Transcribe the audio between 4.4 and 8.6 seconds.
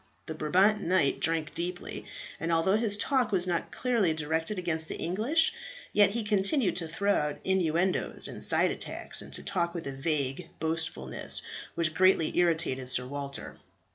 against the English, yet he continued to throw out innuendoes and